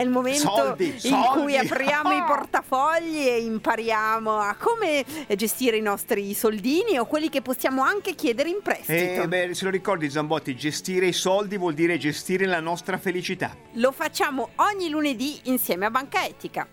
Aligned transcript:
È 0.00 0.02
il 0.02 0.08
momento 0.08 0.48
Soldi, 0.48 0.86
in 0.86 0.98
soldi. 0.98 1.40
cui 1.42 1.58
apriamo 1.58 2.12
i 2.12 2.24
portafogli 2.26 3.18
e 3.18 3.42
impariamo 3.42 4.34
a 4.38 4.56
come 4.58 5.04
gestire 5.36 5.76
i 5.76 5.82
nostri 5.82 6.32
soldini 6.32 6.98
o 6.98 7.04
quelli 7.04 7.28
che 7.28 7.42
possiamo 7.42 7.82
anche 7.82 8.14
chiedere 8.14 8.48
in 8.48 8.62
prestito. 8.62 8.94
Eh, 8.94 9.28
beh, 9.28 9.52
se 9.52 9.64
lo 9.64 9.70
ricordi 9.70 10.08
Zambotti, 10.08 10.56
gestire 10.56 11.04
i 11.04 11.12
soldi 11.12 11.58
vuol 11.58 11.74
dire 11.74 11.98
gestire 11.98 12.46
la 12.46 12.60
nostra 12.60 12.96
felicità. 12.96 13.54
Lo 13.72 13.92
facciamo 13.92 14.52
ogni 14.54 14.88
lunedì 14.88 15.38
insieme 15.44 15.84
a 15.84 15.90
Banca 15.90 16.24
Etica. 16.24 16.66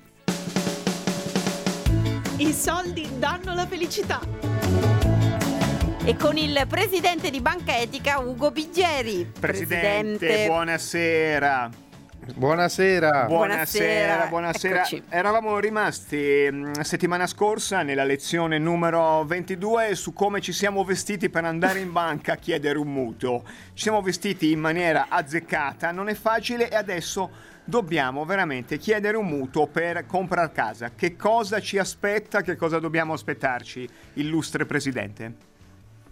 I 2.37 2.53
soldi 2.53 3.09
danno 3.19 3.53
la 3.53 3.67
felicità. 3.67 4.21
E 6.05 6.15
con 6.15 6.37
il 6.37 6.63
presidente 6.69 7.29
di 7.29 7.41
Banca 7.41 7.77
Etica, 7.77 8.19
Ugo 8.19 8.51
Biggeri. 8.51 9.29
Presidente, 9.37 10.45
buonasera. 10.45 10.47
Buonasera. 10.47 11.85
Buonasera, 12.35 13.25
Buonasera, 13.25 14.27
buonasera. 14.27 14.79
eccoci. 14.79 15.01
Eravamo 15.07 15.59
rimasti 15.59 16.49
mh, 16.51 16.81
settimana 16.81 17.25
scorsa 17.25 17.83
nella 17.83 18.03
lezione 18.03 18.57
numero 18.59 19.23
22 19.23 19.95
su 19.95 20.11
come 20.11 20.41
ci 20.41 20.51
siamo 20.51 20.83
vestiti 20.83 21.29
per 21.29 21.45
andare 21.45 21.79
in 21.79 21.91
banca 21.91 22.33
a 22.33 22.35
chiedere 22.35 22.77
un 22.79 22.91
mutuo. 22.91 23.43
Ci 23.73 23.83
siamo 23.83 24.01
vestiti 24.01 24.51
in 24.51 24.59
maniera 24.59 25.05
azzeccata, 25.09 25.91
non 25.91 26.09
è 26.09 26.13
facile 26.15 26.69
e 26.69 26.75
adesso 26.75 27.29
dobbiamo 27.63 28.25
veramente 28.25 28.77
chiedere 28.77 29.15
un 29.15 29.25
mutuo 29.25 29.67
per 29.67 30.05
comprare 30.05 30.51
casa. 30.51 30.91
Che 30.95 31.15
cosa 31.15 31.61
ci 31.61 31.77
aspetta, 31.77 32.41
che 32.41 32.55
cosa 32.57 32.79
dobbiamo 32.79 33.13
aspettarci, 33.13 33.87
illustre 34.13 34.65
presidente? 34.65 35.55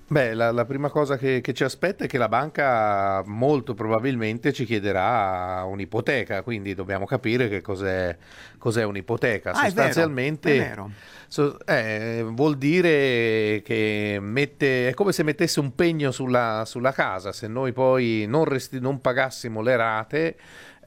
Beh, 0.08 0.36
la, 0.36 0.52
la 0.52 0.66
prima 0.66 0.90
cosa 0.90 1.18
che, 1.18 1.42
che 1.42 1.52
ci 1.54 1.64
aspetta 1.64 2.04
è 2.04 2.08
che 2.08 2.20
la 2.20 2.28
banca 2.30 3.24
molto 3.26 3.74
probabilmente 3.74 4.54
ci 4.54 4.64
chiederà 4.64 5.64
un'ipoteca, 5.64 6.44
quindi 6.44 6.76
dobbiamo 6.76 7.06
capire 7.06 7.50
che 7.50 7.62
cos'è, 7.62 8.16
cos'è 8.60 8.84
un'ipoteca. 8.84 9.50
Ah, 9.50 9.54
è 9.54 9.60
vero, 9.62 9.70
Sostanzialmente 9.70 10.54
è 10.54 10.58
vero. 10.60 10.92
so- 11.28 11.58
eh, 11.66 12.24
vuol 12.24 12.56
dire 12.58 13.64
che 13.66 14.20
mette, 14.22 14.90
è 14.90 14.94
come 14.94 15.12
se 15.12 15.24
mettesse 15.24 15.60
un 15.60 15.74
pegno 15.74 16.12
sulla, 16.12 16.66
sulla 16.68 16.92
casa, 16.92 17.32
se 17.32 17.48
noi 17.48 17.74
poi 17.74 18.26
non, 18.28 18.44
resti- 18.46 18.80
non 18.80 19.02
pagassimo 19.02 19.62
le 19.62 19.76
rate. 19.76 20.36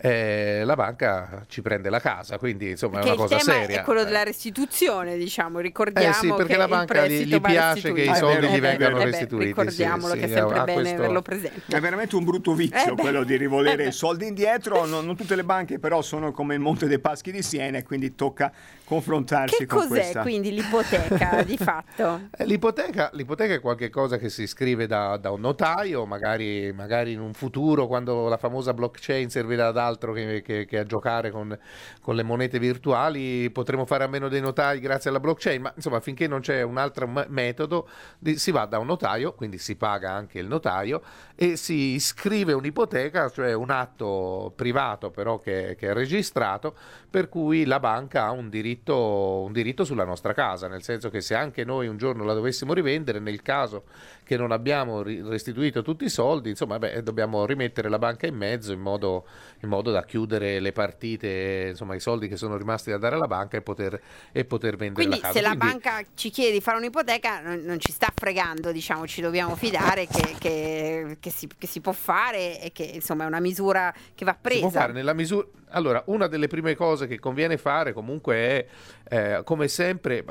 Eh, 0.01 0.63
la 0.65 0.75
banca 0.77 1.45
ci 1.49 1.61
prende 1.63 1.91
la 1.91 2.01
casa, 2.01 2.39
quindi 2.39 2.71
insomma 2.71 3.01
Che 3.01 3.09
è 3.09 3.13
una 3.13 3.13
il 3.15 3.19
cosa 3.19 3.37
tema 3.39 3.59
seria. 3.61 3.81
è 3.81 3.85
quello 3.85 4.05
della 4.05 4.23
restituzione, 4.23 5.17
diciamo. 5.17 5.59
Ricordiamo 5.59 6.09
Eh 6.09 6.13
sì, 6.13 6.29
perché 6.29 6.53
che 6.53 6.57
la 6.57 6.65
il 6.65 6.71
banca 6.71 7.07
gli- 7.07 7.25
gli 7.25 7.41
piace 7.41 7.93
che 7.93 8.03
i 8.03 8.15
soldi 8.15 8.47
Eh 8.47 8.51
gli 8.51 8.61
vengano 8.61 8.97
eh 8.97 9.05
beh, 9.05 9.11
restituiti, 9.11 9.47
Ricordiamolo 9.47 10.13
sì, 10.15 10.19
che 10.21 10.25
è 10.27 10.29
sempre 10.29 10.59
bene 10.65 10.73
questo- 10.81 10.97
averlo 10.99 11.23
presente. 11.23 11.77
È 11.77 11.81
veramente 11.81 12.17
un 12.17 12.25
brutto 12.25 12.55
vizio 12.55 12.93
Eh 12.93 12.97
quello 12.97 13.25
di 13.25 13.37
rivolere 13.37 13.85
Eh 13.85 13.89
i 13.89 13.93
soldi 13.93 14.27
indietro. 14.27 14.87
Non, 14.87 15.05
non 15.05 15.17
tutte 15.17 15.35
le 15.35 15.45
banche, 15.45 15.79
però, 15.79 16.01
sono 16.03 16.31
come 16.33 16.55
il 16.55 16.61
Monte 16.61 16.87
dei 16.87 16.99
Paschi 17.01 17.33
di 17.33 17.43
Siena, 17.43 17.79
e 17.79 17.83
quindi 17.83 18.15
tocca 18.15 18.53
confrontarsi 18.89 19.57
Che 19.59 19.67
con 19.67 19.81
cos'è 19.81 19.89
questa. 19.89 20.23
quindi 20.23 20.51
l'ipoteca 20.53 21.43
di 21.45 21.57
fatto? 21.59 22.23
Eh, 22.37 22.47
L'ipoteca, 22.47 23.11
l'ipoteca 23.13 23.53
è 23.55 23.61
qualcosa 23.61 24.17
che 24.17 24.31
si 24.31 24.47
scrive 24.47 24.87
da, 24.87 25.19
da 25.19 25.31
un 25.31 25.41
notaio, 25.41 26.07
magari, 26.07 26.73
magari 26.73 27.13
in 27.13 27.21
un 27.21 27.35
futuro, 27.35 27.87
quando 27.87 28.29
la 28.29 28.39
famosa 28.39 28.73
blockchain 28.73 29.29
servirà 29.29 29.67
ad 29.69 29.77
altro 29.77 30.13
che, 30.13 30.41
che- 30.43 30.65
che 30.65 30.79
a 30.79 30.85
giocare 30.85 31.31
con, 31.31 31.57
con 32.01 32.15
le 32.15 32.23
monete 32.23 32.59
virtuali, 32.59 33.51
potremo 33.51 33.85
fare 33.85 34.05
a 34.05 34.09
meno 34.09 34.29
dei 34.29 34.41
notai 34.41 34.81
grazie 34.81 35.11
alla 35.11 35.21
blockchain, 35.21 35.61
ma 35.61 35.73
insomma 35.77 36.01
finché 36.01 36.27
non 36.27 36.41
c'è 36.41 36.63
un 36.63 36.79
altro 36.79 37.07
me- 37.07 37.27
metodo, 37.29 37.89
di- 38.19 38.39
si 38.39 38.51
va 38.51 38.65
da 38.65 38.79
un 38.79 38.87
notaio, 38.87 39.35
quindi 39.35 39.59
si 39.59 39.77
paga 39.77 40.13
anche 40.13 40.39
il 40.39 40.47
notaio, 40.47 41.03
e 41.35 41.57
si 41.57 41.99
scrive 42.01 42.55
un'ipoteca, 42.55 43.29
cioè 43.29 43.53
un 43.53 43.71
atto 43.71 44.53
privato 44.57 45.11
però 45.11 45.39
che, 45.39 45.77
che 45.79 45.89
è 45.89 45.93
registrato, 45.93 46.75
per 47.11 47.29
cui 47.29 47.65
la 47.67 47.81
banca 47.81 48.25
ha 48.25 48.31
un 48.31 48.49
diritto, 48.49 48.77
un 48.87 49.53
diritto 49.53 49.85
sulla 49.85 50.05
nostra 50.05 50.33
casa, 50.33 50.69
nel 50.69 50.83
senso 50.83 51.11
che 51.11 51.21
se 51.21 51.35
anche 51.35 51.65
noi 51.65 51.87
un 51.87 51.97
giorno 51.97 52.25
la 52.25 52.35
dovessimo 52.35 52.73
rivendere, 52.73 53.19
nel 53.19 53.43
caso 53.43 53.85
che 54.25 54.37
non 54.37 54.53
abbiamo 54.53 55.03
restituito 55.03 55.83
tutti 55.83 56.05
i 56.05 56.09
soldi, 56.11 56.51
insomma, 56.51 56.79
beh, 56.79 57.03
dobbiamo 57.03 57.47
rimettere 57.47 57.89
la 57.89 57.99
banca 57.99 58.27
in 58.27 58.37
mezzo 58.37 58.73
in 58.73 58.81
modo, 58.81 59.27
in 59.63 59.69
modo 59.69 59.91
da 59.91 60.05
chiudere 60.05 60.61
le 60.61 60.73
partite, 60.73 61.69
insomma, 61.71 61.95
i 61.95 62.01
soldi 62.01 62.29
che 62.29 62.37
sono 62.37 62.57
rimasti 62.57 62.91
da 62.91 62.99
dare 62.99 63.15
alla 63.15 63.27
banca 63.27 63.57
e 63.57 63.63
poter, 63.63 64.01
e 64.33 64.45
poter 64.45 64.77
vendere 64.77 65.07
Quindi 65.07 65.17
la 65.17 65.29
casa. 65.29 65.33
se 65.39 65.41
la 65.41 65.57
Quindi- 65.57 65.67
banca 65.67 66.07
ci 66.15 66.31
chiede 66.31 66.53
di 66.53 66.61
fare 66.61 66.77
un'ipoteca 66.79 67.41
non, 67.41 67.61
non 67.61 67.79
ci 67.81 67.93
sta 67.93 68.13
fregando, 68.19 68.73
diciamo, 68.73 69.07
ci 69.07 69.21
dobbiamo 69.21 69.55
fidare 69.57 70.07
che, 70.07 70.35
che- 70.39 71.17
che 71.21 71.31
si, 71.31 71.49
che 71.57 71.67
si 71.67 71.81
può 71.81 71.93
fare 71.93 72.61
e 72.61 72.73
che 72.73 72.83
insomma 72.83 73.25
è 73.25 73.27
una 73.27 73.41
misura 73.41 73.95
che 74.15 74.25
va 74.25 74.33
Si 74.33 74.39
può 74.59 74.61
presa. 74.69 74.81
fare 74.81 74.93
nella 74.93 75.15
misura. 75.15 75.47
Allora, 75.73 76.03
una 76.07 76.29
delle 76.29 76.47
prime 76.47 76.75
cose 76.75 77.07
che 77.07 77.19
conviene 77.19 77.59
fare 77.59 77.93
comunque 77.93 78.35
è, 78.35 78.67
eh, 79.11 79.41
come 79.45 79.69
sempre, 79.69 80.25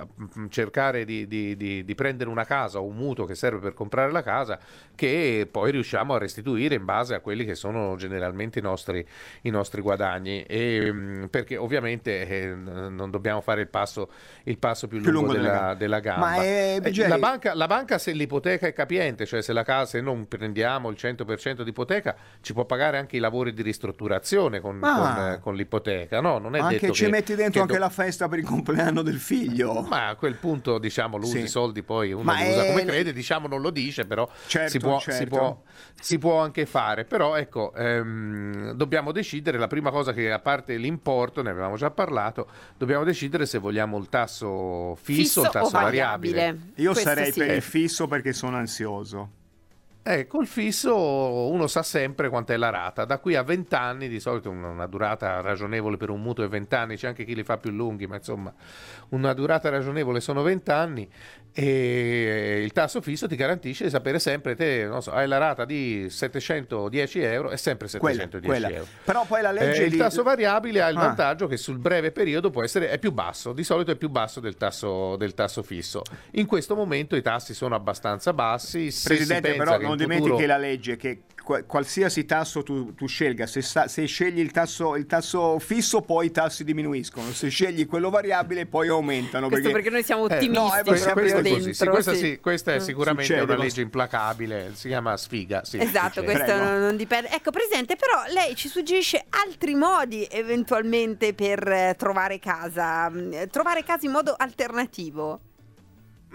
cercare 0.49 1.05
di, 1.05 1.27
di- 1.27 1.55
di- 1.55 1.83
di 1.85 1.95
prendere 1.95 2.27
una 2.31 2.43
casa 2.43 2.79
o 2.79 2.85
un 2.85 2.95
mutuo 2.95 3.25
che 3.25 3.35
serve 3.35 3.59
per 3.59 3.75
comprare 3.75 4.11
la 4.11 4.23
casa 4.23 4.57
che 4.95 5.47
poi 5.49 5.69
riusciamo 5.71 6.15
a 6.15 6.17
restituire 6.17 6.73
in 6.73 6.85
base 6.85 7.13
a 7.13 7.19
quelli 7.19 7.45
che 7.45 7.53
sono 7.53 7.95
generalmente 7.97 8.57
i 8.57 8.63
nostri, 8.63 9.05
i 9.41 9.49
nostri 9.51 9.79
guadagni. 9.81 10.41
E, 10.41 11.27
perché 11.29 11.55
ovviamente 11.55 12.27
eh, 12.27 12.47
non 12.55 13.11
dobbiamo 13.11 13.41
fare 13.41 13.61
il 13.61 13.67
passo, 13.67 14.09
il 14.45 14.57
passo 14.57 14.87
più, 14.87 14.99
Più 14.99 15.11
lungo, 15.11 15.33
lungo 15.33 15.39
della 15.39 15.75
della, 15.75 15.99
gamba. 15.99 15.99
della 15.99 15.99
gamba. 15.99 16.25
Ma, 16.25 16.43
eh, 16.43 16.75
Eh, 16.77 16.81
Biggeri- 16.81 17.09
la, 17.09 17.17
banca, 17.19 17.53
la 17.53 17.67
banca, 17.67 17.76
se 17.97 18.11
l'ipoteca 18.13 18.67
è 18.67 18.73
capiente, 18.73 19.25
cioè 19.25 19.41
se 19.41 19.53
la 19.53 19.63
casa 19.63 19.85
se 19.91 20.01
non 20.01 20.27
prendiamo 20.27 20.89
il 20.89 20.95
100% 20.99 21.61
di 21.63 21.69
ipoteca, 21.69 22.15
ci 22.41 22.53
può 22.53 22.65
pagare 22.65 22.97
anche 22.97 23.15
i 23.17 23.19
lavori 23.19 23.53
di 23.53 23.61
ristrutturazione 23.61 24.59
con, 24.59 24.79
Ah. 24.83 24.95
con, 25.15 25.25
eh, 25.33 25.39
con 25.41 25.55
l'ipoteca. 25.55 26.21
No, 26.21 26.37
non 26.37 26.55
è 26.55 26.59
Anche 26.59 26.79
detto 26.79 26.93
ci 26.93 27.05
che- 27.05 27.09
metti 27.11 27.35
dentro 27.35 27.53
che 27.53 27.59
anche 27.59 27.73
do- 27.73 27.79
la 27.79 27.89
festa 27.89 28.27
per 28.27 28.39
il 28.39 28.45
compleanno 28.45 29.01
del 29.01 29.17
figlio. 29.19 29.81
Ma 29.81 30.07
a 30.09 30.15
quel 30.15 30.35
punto, 30.35 30.77
diciamo, 30.77 31.17
l'uso 31.17 31.37
Sì. 31.37 31.43
i 31.43 31.47
soldi 31.47 31.83
poi 31.83 32.11
uno 32.13 32.23
Ma 32.23 32.35
li 32.35 32.49
usa 32.49 32.63
è- 32.63 32.67
come 32.69 32.85
crede, 32.85 33.13
diciamo 33.13 33.47
non 33.47 33.61
lo 33.61 33.69
dice, 33.69 34.05
però 34.05 34.27
Certo, 34.47 34.69
si, 34.71 34.79
può, 34.79 34.99
certo. 34.99 35.17
si, 35.19 35.25
può, 35.27 35.61
si 35.99 36.17
può 36.19 36.39
anche 36.41 36.65
fare. 36.65 37.05
Però 37.05 37.35
ecco, 37.35 37.73
ehm, 37.75 38.71
dobbiamo 38.71 39.11
decidere, 39.11 39.57
la 39.57 39.67
prima 39.67 39.89
cosa 39.91 40.13
che 40.13 40.31
a 40.31 40.39
parte 40.39 40.75
l'importo, 40.77 41.41
ne 41.41 41.49
avevamo 41.49 41.75
già 41.75 41.89
parlato, 41.91 42.47
dobbiamo 42.77 43.03
decidere 43.03 43.45
se 43.45 43.57
vogliamo 43.57 43.97
il 43.97 44.09
tasso 44.09 44.95
fisso, 45.01 45.41
o 45.41 45.43
il 45.45 45.49
tasso 45.49 45.69
variabile. 45.71 46.57
Io 46.75 46.91
Questo 46.91 47.09
sarei 47.09 47.31
sì. 47.31 47.39
per 47.39 47.55
il 47.55 47.61
fisso 47.67 48.07
perché 48.07 48.31
sono 48.33 48.57
ansioso. 48.57 49.31
Eh, 50.09 50.25
col 50.25 50.47
fisso 50.47 50.95
uno 50.95 51.67
sa 51.67 51.83
sempre 51.83 52.29
quant'è 52.29 52.55
la 52.55 52.69
rata. 52.69 53.03
Da 53.03 53.17
qui 53.19 53.35
a 53.35 53.41
20 53.43 53.75
anni, 53.75 54.07
di 54.07 54.21
solito 54.21 54.49
una, 54.49 54.85
durata 54.87 55.41
ragionevole 55.41 55.97
per 55.97 56.09
un 56.09 56.21
mutuo 56.21 56.45
è 56.45 56.47
20 56.47 56.75
anni, 56.75 56.95
c'è 56.95 57.07
anche 57.07 57.25
chi 57.25 57.35
li 57.35 57.43
fa 57.43 57.57
più 57.57 57.71
lunghi, 57.71 58.07
ma 58.07 58.15
insomma 58.15 58.53
una 59.09 59.33
durata 59.33 59.67
ragionevole 59.69 60.21
sono 60.21 60.43
20 60.43 60.71
anni 60.71 61.09
e 61.59 62.61
il 62.63 62.71
tasso 62.71 63.01
fisso 63.01 63.27
ti 63.27 63.35
garantisce 63.35 63.85
di 63.85 63.89
sapere 63.89 64.19
sempre, 64.19 64.53
te 64.55 64.85
non 64.85 65.01
so, 65.01 65.11
hai 65.11 65.27
la 65.27 65.39
rata 65.39 65.65
di 65.65 66.07
710 66.07 67.19
euro, 67.21 67.49
è 67.49 67.57
sempre 67.57 67.89
Quella, 67.97 68.21
710 68.21 68.45
quella. 68.45 68.69
euro. 68.77 68.87
Però 69.03 69.25
poi 69.25 69.41
la 69.41 69.51
legge 69.51 69.83
Eh, 69.83 69.87
il 69.87 69.97
tasso 69.97 70.21
variabile 70.23 70.83
ha 70.83 70.87
il 70.89 70.97
Ah. 70.97 71.01
vantaggio 71.01 71.47
che 71.47 71.57
sul 71.57 71.79
breve 71.79 72.11
periodo 72.11 72.49
può 72.51 72.63
essere 72.63 72.89
è 72.89 72.99
più 72.99 73.11
basso, 73.11 73.53
di 73.53 73.63
solito 73.63 73.91
è 73.91 73.95
più 73.95 74.09
basso 74.09 74.39
del 74.39 74.55
tasso, 74.55 75.15
del 75.17 75.33
tasso 75.33 75.63
fisso. 75.63 76.03
In 76.33 76.45
questo 76.45 76.75
momento 76.75 77.15
i 77.15 77.21
tassi 77.23 77.53
sono 77.55 77.73
abbastanza 77.75 78.31
bassi. 78.33 78.89
Presidente, 79.03 79.55
però 79.55 79.79
non 79.79 79.96
dimentichi 79.97 80.29
futuro- 80.31 80.47
la 80.47 80.57
legge 80.57 80.95
che 80.97 81.21
qua- 81.43 81.63
qualsiasi 81.63 82.25
tasso 82.25 82.61
tu, 82.63 82.93
tu 82.93 83.07
scelga, 83.07 83.45
se, 83.47 83.61
sta- 83.61 83.87
se 83.87 84.05
scegli 84.05 84.39
il 84.39 84.51
tasso, 84.51 84.95
il 84.95 85.05
tasso 85.05 85.59
fisso 85.59 86.01
poi 86.01 86.27
i 86.27 86.31
tassi 86.31 86.63
diminuiscono, 86.63 87.31
se 87.31 87.47
scegli 87.49 87.85
quello 87.85 88.09
variabile 88.09 88.65
poi 88.65 88.87
aumentano. 88.89 89.47
Questo 89.49 89.71
perché 89.71 89.89
noi 89.89 90.03
siamo 90.03 90.27
Eh, 90.27 90.35
ottimisti 90.35 90.53
no, 90.53 90.69
Questo 90.83 91.13
dentro. 91.13 91.49
così, 91.53 91.73
sì, 91.73 91.85
questa, 91.87 92.13
sì. 92.13 92.17
sì, 92.19 92.39
questa 92.41 92.73
è 92.73 92.75
Mm. 92.75 92.79
sicuramente 92.79 93.33
Succede, 93.33 93.53
una 93.53 93.63
legge 93.63 93.81
implacabile, 93.81 94.71
si 94.73 94.87
chiama 94.89 95.15
sfiga. 95.17 95.63
sì, 95.63 95.77
Esatto, 95.79 96.21
succede. 96.21 96.25
questo 96.25 96.43
Prego. 96.53 96.63
non, 96.63 96.79
non 96.81 96.95
dipende. 96.97 97.29
Ecco, 97.31 97.51
Presidente, 97.51 97.95
però 97.95 98.23
lei 98.33 98.55
ci 98.55 98.67
suggerisce 98.67 99.23
altri 99.29 99.73
modi 99.75 100.27
eventualmente 100.29 101.33
per 101.33 101.65
eh, 101.67 101.95
trovare 101.97 102.39
casa, 102.39 103.09
mm, 103.09 103.33
eh, 103.33 103.47
trovare 103.47 103.83
casa 103.83 104.05
in 104.05 104.11
modo 104.11 104.33
alternativo. 104.37 105.39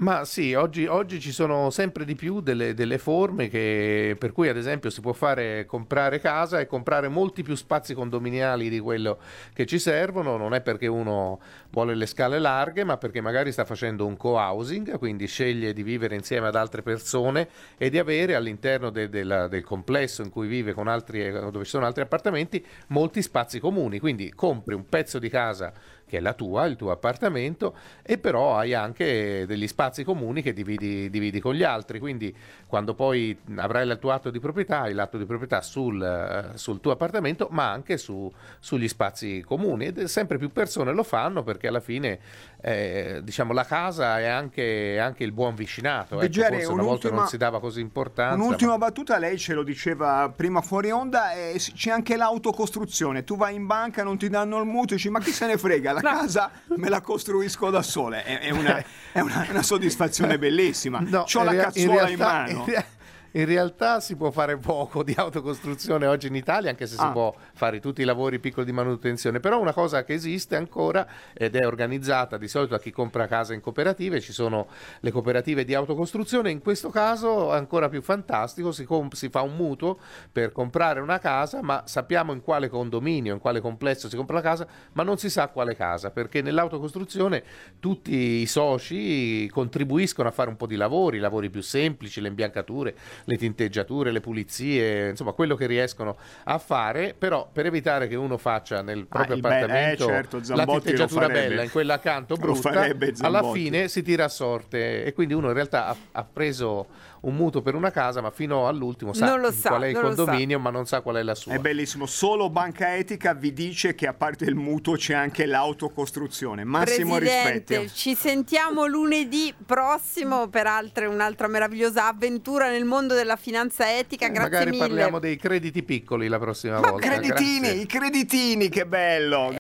Ma 0.03 0.25
sì, 0.25 0.53
oggi, 0.55 0.87
oggi 0.87 1.21
ci 1.21 1.31
sono 1.31 1.71
sempre 1.71 2.05
di 2.05 2.17
più 2.17 2.41
delle, 2.41 2.75
delle 2.75 2.99
forme 2.99 3.47
che- 3.49 4.17
per 4.19 4.33
cui 4.33 4.49
ad 4.49 4.57
esempio 4.57 4.91
si 4.91 5.01
può 5.01 5.13
fare 5.13 5.65
comprare 5.65 6.19
casa 6.19 6.59
e 6.59 6.67
comprare 6.67 7.07
molti 7.07 7.45
più 7.45 7.55
spazi 7.55 7.95
condominiali 7.95 8.69
di 8.69 8.81
quello 8.81 9.19
che 9.53 9.65
ci 9.65 9.79
servono, 9.79 10.37
non 10.37 10.55
è 10.55 10.61
perché 10.61 10.89
uno 10.89 11.39
vuole 11.71 11.95
le 11.95 12.07
scale 12.07 12.41
larghe, 12.41 12.83
ma 12.83 12.97
perché 12.97 13.21
magari 13.21 13.53
sta 13.53 13.65
facendo 13.65 14.05
un 14.05 14.17
co-housing, 14.17 14.99
quindi 14.99 15.29
sceglie 15.29 15.73
di 15.73 15.85
vivere 15.85 16.17
insieme 16.17 16.49
ad 16.49 16.57
altre 16.57 16.83
persone 16.83 17.49
e 17.79 17.89
di 17.89 18.01
avere 18.01 18.35
all'interno 18.35 18.91
de- 18.91 19.09
della- 19.09 19.47
del 19.47 19.63
complesso 19.63 20.23
in 20.23 20.31
cui 20.31 20.49
vive 20.49 20.75
altri, 20.85 21.31
dove 21.31 21.63
ci 21.63 21.71
sono 21.71 21.87
altri 21.87 22.03
appartamenti 22.03 22.65
molti 22.89 23.23
spazi 23.23 23.61
comuni, 23.61 24.01
quindi 24.01 24.33
compri 24.33 24.75
un 24.75 24.85
pezzo 24.85 25.21
di 25.21 25.29
casa 25.29 25.73
che 26.13 26.19
è 26.19 26.21
la 26.21 26.35
tua, 26.35 26.67
il 26.67 26.77
tuo 26.77 26.91
appartamento, 26.91 27.75
e 28.03 28.19
però 28.19 28.59
hai 28.59 28.75
anche 28.75 29.47
degli 29.47 29.67
spazi 29.67 30.05
comuni 30.05 30.43
che 30.43 30.53
dividi, 30.53 31.09
dividi 31.09 31.41
con 31.41 31.55
gli 31.55 31.63
altri. 31.63 31.99
Quindi 32.01 32.37
quando 32.67 32.93
poi 32.93 33.35
avrai 33.57 33.89
il 33.89 33.97
tuo 33.99 34.11
atto 34.11 34.29
di 34.29 34.39
proprietà, 34.39 34.83
hai 34.83 34.93
l'atto 34.93 35.17
di 35.17 35.25
proprietà 35.25 35.63
sul, 35.63 36.03
eh, 36.03 36.59
sul 36.59 36.81
tuo 36.81 36.93
appartamento, 36.93 37.49
ma 37.51 37.71
anche 37.71 37.97
su, 37.97 38.31
sugli 38.61 38.89
spazi 38.89 39.43
comuni. 39.43 39.87
Ed 39.87 40.05
sempre 40.05 40.37
più 40.37 40.53
persone 40.53 40.93
lo 40.93 41.03
fanno 41.03 41.43
perché 41.43 41.69
alla 41.69 41.81
fine 41.81 42.19
eh, 42.61 43.21
diciamo, 43.23 43.55
la 43.55 43.65
casa 43.65 44.21
è 44.21 44.27
anche, 44.27 44.99
anche 45.01 45.25
il 45.25 45.33
buon 45.33 45.55
vicinato. 45.55 46.21
Ecco, 46.21 46.43
forse 46.43 46.67
una 46.67 46.83
volta 46.83 47.11
non 47.11 47.27
si 47.27 47.39
dava 47.39 47.59
così 47.59 47.81
importanza. 47.81 48.35
Un'ultima 48.35 48.73
ma- 48.73 48.79
battuta, 48.79 49.17
lei 49.17 49.39
ce 49.39 49.55
lo 49.55 49.63
diceva 49.63 50.31
prima 50.35 50.61
fuori 50.61 50.91
onda, 50.91 51.33
eh, 51.33 51.55
c'è 51.57 51.91
anche 51.91 52.17
l'autocostruzione. 52.17 53.25
Tu 53.25 53.35
vai 53.35 53.55
in 53.55 53.65
banca, 53.65 54.03
non 54.03 54.19
ti 54.19 54.29
danno 54.29 54.59
il 54.59 54.67
mutuo, 54.67 54.97
dici 54.97 55.09
ma 55.09 55.21
chi 55.21 55.31
se 55.31 55.47
ne 55.47 55.57
frega, 55.57 55.93
la 55.93 56.01
casa 56.03 56.51
me 56.77 56.89
la 56.89 57.01
costruisco 57.01 57.71
da 57.71 57.83
sole. 57.83 58.25
È, 58.25 58.39
è 58.41 58.51
una, 58.51 58.83
è 59.13 59.21
una- 59.21 59.47
una 59.51 59.63
soddisfazione 59.63 60.39
bellissima. 60.39 61.01
No, 61.01 61.25
C'ho 61.25 61.43
la 61.43 61.53
in 61.55 61.61
cazzuola 61.61 62.09
in, 62.09 62.17
realtà- 62.17 62.25
mano. 62.27 62.65
in 62.67 62.85
in 63.33 63.45
realtà 63.47 64.01
si 64.01 64.17
può 64.17 64.31
fare 64.31 64.57
poco 64.59 65.03
di 65.03 65.15
autocostruzione 65.17 66.07
oggi 66.07 66.27
in 66.27 66.35
Italia, 66.35 66.71
anche 66.71 66.87
se 66.87 66.97
si 66.97 67.03
Ah. 67.03 67.11
può 67.13 67.35
fare 67.55 67.81
tutti 67.81 68.03
i 68.03 68.05
lavori 68.05 68.39
piccoli 68.39 68.67
di 68.67 68.73
manutenzione, 68.73 69.41
però 69.41 69.59
una 69.61 69.73
cosa 69.73 70.05
che 70.05 70.13
esiste 70.15 70.57
ancora 70.57 71.07
ed 71.33 71.57
è 71.57 71.67
organizzata 71.67 72.37
di 72.37 72.49
solito 72.49 72.75
a 72.75 72.79
chi 72.79 72.91
compra 72.91 73.27
casa 73.27 73.55
in 73.55 73.61
cooperative, 73.61 74.21
ci 74.21 74.33
sono 74.33 74.67
le 75.01 75.11
cooperative 75.11 75.65
di 75.65 75.75
autocostruzione, 75.75 76.51
in 76.51 76.61
questo 76.61 76.91
caso 76.91 77.53
è 77.53 77.57
ancora 77.57 77.89
più 77.89 78.03
fantastico, 78.03 78.71
si, 78.73 78.85
comp- 78.85 79.15
si 79.15 79.29
fa 79.29 79.41
un 79.43 79.57
mutuo 79.57 79.99
per 80.31 80.53
comprare 80.53 81.01
una 81.01 81.19
casa, 81.19 81.63
ma 81.63 81.83
sappiamo 81.87 82.33
in 82.33 82.41
quale 82.43 82.69
condominio, 82.69 83.33
in 83.33 83.41
quale 83.41 83.61
complesso 83.61 84.09
si 84.09 84.17
compra 84.17 84.37
la 84.37 84.43
casa, 84.43 84.67
ma 84.93 85.03
non 85.03 85.17
si 85.19 85.31
sa 85.31 85.49
quale 85.49 85.75
casa, 85.75 86.11
perché 86.11 86.43
nell'autocostruzione 86.43 87.43
tutti 87.81 88.15
i 88.15 88.47
soci 88.47 89.49
contribuiscono 89.51 90.29
a 90.29 90.33
fare 90.33 90.51
un 90.51 90.57
po' 90.57 90.67
di 90.67 90.77
lavori, 90.77 91.19
lavori 91.19 91.49
più 91.51 91.63
semplici, 91.63 92.21
le 92.21 92.29
imbiancature, 92.29 92.95
le 93.25 93.37
tinteggiature, 93.37 94.11
le 94.11 94.21
pulizie, 94.21 95.11
insomma 95.11 95.33
quello 95.33 95.55
che 95.55 95.67
riescono 95.67 96.17
a 96.45 96.59
fare, 96.59 97.15
però 97.17 97.49
per 97.51 97.67
evitare 97.67 98.09
che 98.09 98.17
uno 98.17 98.37
faccia 98.39 98.83
nel 98.83 99.07
proprio 99.07 99.37
il 99.37 99.41
be- 99.41 99.49
eh, 99.49 99.55
appartamento 99.55 100.07
certo, 100.07 100.41
la 100.55 100.65
tinteggiatura 100.65 101.29
bella, 101.29 101.63
in 101.63 101.71
quella 101.71 101.95
accanto 101.95 102.37
brutta, 102.37 102.89
alla 103.21 103.51
fine 103.53 103.89
si 103.89 104.03
tira 104.03 104.25
a 104.25 104.29
sorte 104.29 105.05
e 105.05 105.13
quindi 105.13 105.35
uno 105.35 105.49
in 105.49 105.55
realtà 105.55 105.87
ha, 105.87 105.97
ha 106.13 106.25
preso 106.25 107.11
un 107.23 107.37
mutuo 107.37 107.63
per 107.63 107.75
una 107.75 107.91
casa, 107.91 108.21
ma 108.21 108.31
fino 108.31 108.67
all'ultimo 108.67 109.13
sa 109.13 109.39
sa, 109.53 109.69
qual 109.69 109.83
è 109.83 109.89
il 109.89 109.99
condominio, 109.99 110.59
ma 110.59 110.71
non 110.71 110.87
sa 110.87 111.01
qual 111.03 111.17
è 111.17 111.23
la 111.23 111.35
sua. 111.35 111.55
È 111.55 111.59
bellissimo, 111.59 112.07
solo 112.07 112.51
Banca 112.51 112.97
Etica 112.97 113.35
vi 113.35 113.53
dice 113.53 113.95
che 113.95 114.07
a 114.07 114.13
parte 114.13 114.45
il 114.45 114.55
mutuo 114.55 114.97
c'è 114.97 115.15
anche 115.15 115.47
l'autocostruzione. 115.47 116.65
Massimo 116.65 117.17
Presidente, 117.17 117.79
rispetto. 117.79 117.93
ci 117.95 118.15
sentiamo 118.15 118.87
lunedì 118.87 119.55
prossimo 119.65 120.49
per 120.49 120.67
altre, 120.67 121.07
un'altra 121.07 121.47
meravigliosa 121.47 122.09
avventura 122.09 122.69
nel 122.71 122.85
mondo 122.85 123.12
della 123.13 123.37
finanza 123.37 123.97
etica. 123.99 124.29
Grazie 124.29 124.43
Magari 124.51 124.71
mille. 124.71 124.87
parliamo 124.87 125.19
dei 125.19 125.37
crediti 125.37 125.83
piccoli 125.83 126.29
la 126.29 126.39
prossima 126.39 126.81
Ma 126.81 126.91
volta. 126.91 127.09
creditini, 127.09 127.61
Grazie. 127.61 127.81
i 127.81 127.87
creditini, 127.87 128.69
che 128.69 128.87
bello! 128.87 129.51